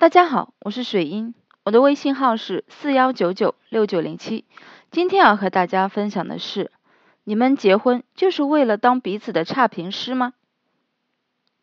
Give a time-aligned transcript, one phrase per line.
[0.00, 4.46] 大家好，我是水英，我的微信号是四幺九九六九零七。
[4.90, 6.70] 今天要和大家分享的是，
[7.22, 10.32] 你们结婚就是为了当彼此的差评师吗？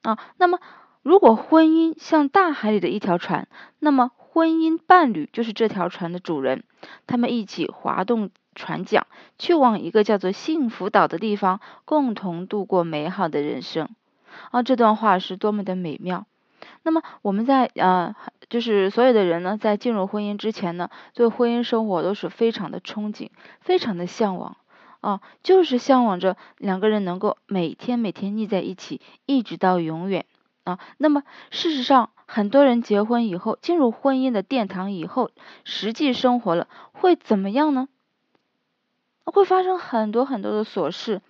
[0.03, 0.59] 啊，那么
[1.01, 3.47] 如果婚姻像大海里的一条船，
[3.79, 6.63] 那么婚姻伴侣就是这条船的主人，
[7.07, 9.07] 他们一起划动船桨，
[9.39, 13.89] 去往一个叫做幸福岛的地方，共同度过美好的人生。
[14.51, 16.27] 啊，这段话是多么的美妙。
[16.87, 18.15] 那么我们在呃，
[18.49, 23.27] 就是所有的人呢，在进入婚姻之前呢，对婚姻生活都是非常的憧憬，
[23.59, 24.55] 非常的向往
[25.01, 30.25] 啊，就是向往着两个人能够每天每天腻在一起，一直到永远
[30.63, 30.79] 啊。
[30.97, 35.31] 那么事实上，很多人结婚以后，进入婚姻的殿堂以后，
[35.65, 37.89] 实际生活了会怎么样呢？
[39.25, 41.21] 会发生很多很多的琐事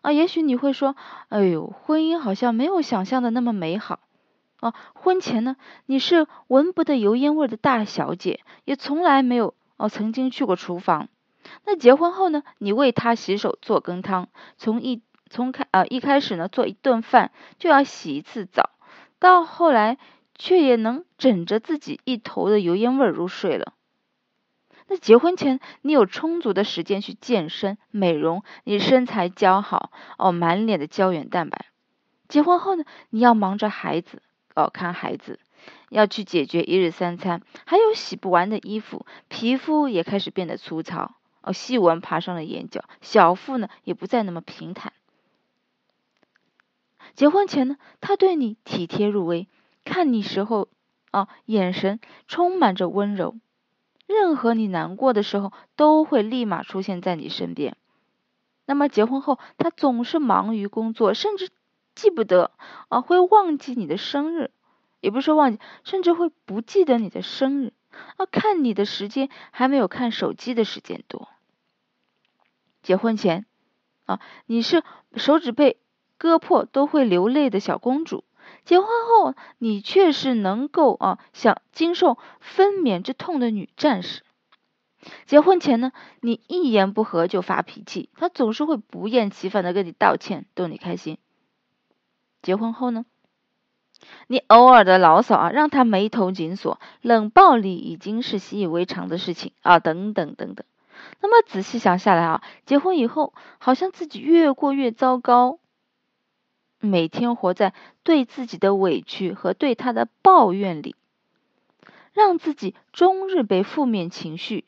[0.00, 0.10] 啊。
[0.10, 0.96] 也许你会说，
[1.28, 4.00] 哎呦，婚姻好像没有想象的那么美好。
[4.62, 11.08] 啊，婚前呢，你是闻不得油烟味的大小姐，也从来没有哦曾经去过厨房。
[11.66, 18.70] 那结婚后呢，你为他洗手做羹汤，从一从开呃一开始呢做一顿饭就要洗一次澡，
[19.18, 19.98] 到后来
[20.36, 23.74] 却也能枕着自己一头的油烟味入睡了。
[24.86, 31.66] 那结婚前你有充足的时间去健身美容，你身材姣好哦，满脸的胶原蛋白。
[32.28, 34.22] 结婚后呢，你要忙着孩子。
[34.54, 35.38] 哦，看孩子，
[35.88, 44.92] 要去解决一日三餐，还有洗不完的衣服，皮肤也开始变得粗糙，哦，细纹爬上了眼角，小腹呢也不再那么平坦。
[47.14, 49.48] 结婚前呢，他对你体贴入微，
[49.84, 50.68] 看你时候
[51.10, 53.36] 啊，眼神充满着温柔，
[54.06, 57.76] 任何你难过的时候，都会立马出现在你身边。
[58.66, 61.48] 那么结婚后，他总是忙于工作，甚至。
[61.94, 62.50] 记不得
[62.88, 64.50] 啊，会忘记你的生日，
[65.00, 67.72] 也不是说忘记，甚至会不记得你的生日
[68.16, 68.26] 啊。
[68.26, 71.28] 看你的时间还没有看手机的时间多。
[72.82, 73.46] 结婚前
[74.06, 74.82] 啊，你是
[75.14, 75.78] 手指被
[76.18, 78.24] 割破都会流泪的小公主；
[78.64, 84.22] 结婚后，你却是能够啊想经受分娩之痛的女战士。
[85.26, 91.18] 结婚前呢，你一言不合就发脾气，他总是会不厌其烦的跟你道歉，逗你开心。
[92.42, 93.06] 结婚后呢，
[94.26, 100.66] 你偶尔的牢骚啊，让他眉头紧锁，冷暴力已经是习以为常的事情啊，等等等等。
[101.20, 105.58] 那么仔细想下来啊，结婚以后好像自己越过越糟糕，
[106.80, 110.96] 每天活在对自己的委屈和对他的抱怨里，
[112.12, 114.64] 让自己终日被负面情绪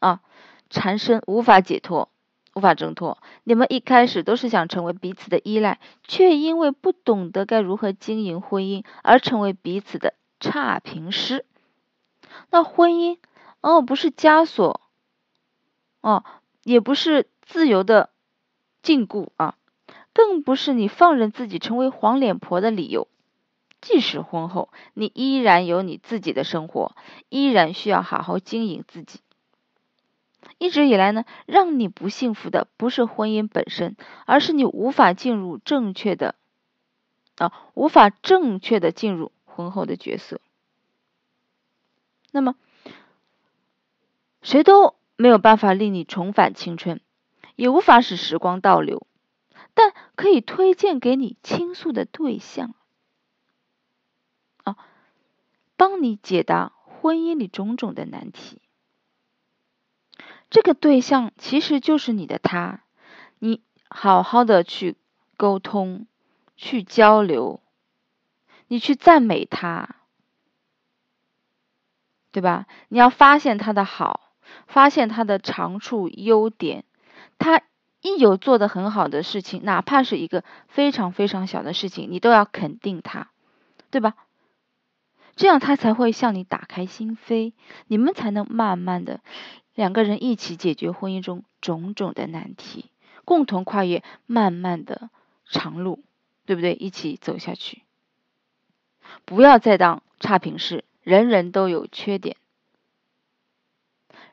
[0.00, 0.20] 啊
[0.68, 2.10] 缠身，无法解脱。
[2.58, 11.46] 无法挣脱，你们一开始都是想成为彼此的依赖，却因为不懂得该如何经营婚姻而成为彼此的差评师。
[12.50, 13.18] 那婚姻
[13.60, 14.80] 哦，不是枷锁，
[16.00, 16.24] 哦，
[16.64, 18.10] 也不是自由的
[18.82, 19.54] 禁锢啊，
[20.12, 23.06] 更不是你放任自己成为黄脸婆的理由。
[23.80, 26.96] 即使婚后，你依然有你自己的生活，
[27.28, 29.20] 依然需要好好经营自己。
[30.58, 36.34] 一直以来呢，让你不幸福的不是婚姻本身，而是你无法进入正确的
[37.36, 40.40] 啊，无法正确的进入婚后的角色。
[42.30, 42.56] 那么，
[44.42, 47.00] 谁都没有办法令你重返青春，
[47.56, 49.06] 也无法使时光倒流，
[49.74, 52.74] 但可以推荐给你倾诉的对象
[54.64, 54.76] 啊，
[55.76, 58.60] 帮你解答婚姻里种种的难题。
[60.50, 62.80] 这个对象其实就是你的他，
[63.38, 64.96] 你好好的去
[65.36, 66.06] 沟通，
[66.56, 67.60] 去交流，
[68.66, 69.96] 你去赞美他，
[72.32, 72.66] 对吧？
[72.88, 74.32] 你要发现他的好，
[74.66, 76.84] 发现他的长处、优点。
[77.38, 77.62] 他
[78.00, 83.30] 一有做的很好的事情，哪怕是一个非常非常小的事情，你都要肯定他，
[83.90, 84.14] 对吧？
[85.36, 87.52] 这样他才会向你打开心扉，
[87.86, 89.20] 你们才能慢慢的。
[89.78, 92.86] 两个人一起解决婚姻中种种的难题，
[93.24, 95.08] 共同跨越漫漫的
[95.48, 96.02] 长路，
[96.46, 96.74] 对不对？
[96.74, 97.82] 一起走下去，
[99.24, 100.82] 不要再当差评师。
[101.04, 102.36] 人人都有缺点，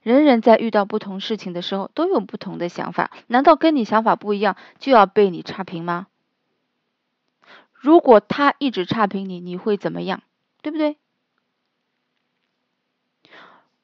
[0.01, 3.12] 人人在遇到不同事情的时候都有不同的想法。
[3.27, 6.07] 难道跟你想法不一样就要被你差评吗？
[7.71, 10.24] 如果他一直差评你，你会怎么样？
[10.63, 10.98] 对不对？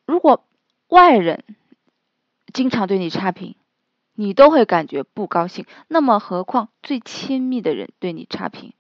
[0.08, 0.44] 如果。
[0.92, 1.46] 外人
[2.54, 3.56] 经常对你差评，
[4.14, 5.66] 你都会感觉不高兴。
[5.88, 8.74] 那么，何况最亲密的人对你差评，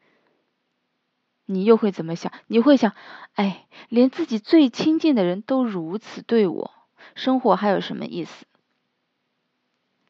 [1.45, 2.33] 你又会怎么想？
[2.47, 2.93] 你会想，
[3.35, 6.71] 哎，连自己最亲近的人都如此对我，
[7.15, 8.45] 生活还有什么意思？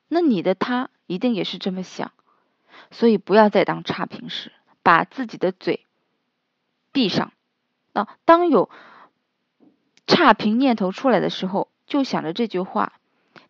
[0.07, 2.13] 那你的他一定也是这么想，
[2.89, 4.51] 所以不要再当差评师，
[4.81, 5.85] 把自己的嘴
[6.91, 7.31] 闭上。
[7.93, 8.71] 那当有
[10.07, 12.93] 差评念头出来的时候，就想着这句话：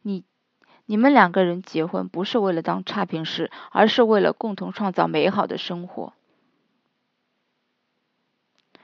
[0.01, 0.23] 你、
[0.87, 6.13] 你们两个人结婚不是为了当差评师，而是为了共同创造美好的生活。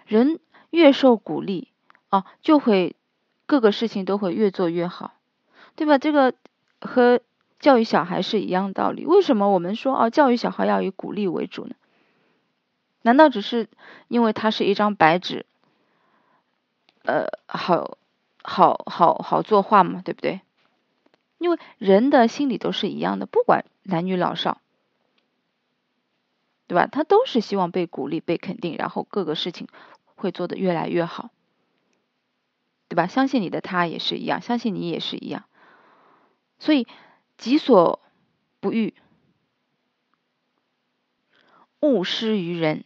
[0.05, 0.39] 人
[0.69, 1.69] 越受鼓励
[2.09, 2.95] 啊，就会
[3.47, 5.15] 各个事情都会越做越好，
[5.75, 5.97] 对吧？
[5.97, 6.35] 这个
[6.79, 7.21] 和
[7.59, 9.07] 教育小孩是一样道理。
[9.07, 11.73] 为什么我们说哦，教育小孩要以鼓励为主呢？
[13.01, 13.69] 难道只是
[14.07, 15.47] 因为他是一张白纸，
[17.01, 17.97] 呃，好
[18.49, 20.01] 好好好作画嘛？
[20.01, 20.39] 对不对？
[21.37, 24.61] 因为人的心理都是一样的，不管男女老少。
[26.65, 26.87] 对吧？
[26.87, 29.69] 他都是希望被鼓励、被肯定，然后各个事情
[30.15, 31.29] 会做得越来越好，
[32.89, 33.07] 对吧？
[33.07, 35.45] 相信你的他也是一样，相信你也是一样。
[36.59, 36.85] 所以
[37.37, 38.01] 己所
[38.59, 38.95] 不欲，
[41.79, 42.83] 勿施于人，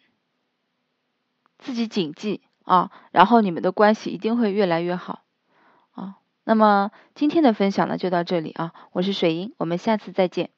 [1.57, 5.23] 自己谨记啊，然后你们的关系一定会越来越好
[5.91, 6.17] 啊。
[6.43, 10.49] 那么今天的分享呢，就到这里啊，我是水英，我们下次再见。